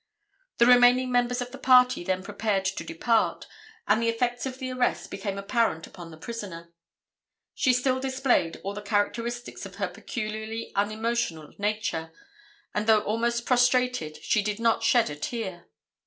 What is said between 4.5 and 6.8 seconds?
the arrest became apparent upon the prisoner.